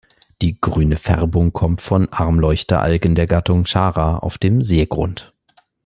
Die 0.41 0.59
grüne 0.59 0.97
Färbung 0.97 1.53
kommt 1.53 1.79
von 1.79 2.09
Armleuchteralgen 2.11 3.13
der 3.13 3.27
Gattung 3.27 3.65
"Chara" 3.65 4.17
auf 4.17 4.39
dem 4.39 4.63
Seegrund. 4.63 5.35